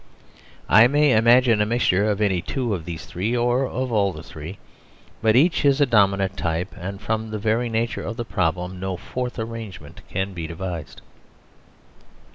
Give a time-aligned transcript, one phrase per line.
[0.67, 4.23] I may imagine a mixture of any two of these three or of all the
[4.23, 4.57] three,
[5.21, 8.97] but each is a dominant type, and from the very nature of the problem no
[8.97, 11.03] fourth ar rangement can be devised.